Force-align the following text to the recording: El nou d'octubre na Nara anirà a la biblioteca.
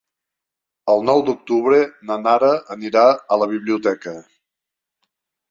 El 0.93 1.03
nou 1.09 1.21
d'octubre 1.27 1.81
na 2.11 2.17
Nara 2.23 2.49
anirà 2.77 3.05
a 3.37 3.39
la 3.43 3.51
biblioteca. 3.53 4.17